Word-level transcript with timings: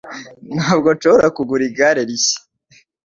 Ntabwo 0.55 0.87
nshobora 0.97 1.27
kugura 1.35 1.63
igare 1.69 2.01
rishya. 2.09 2.37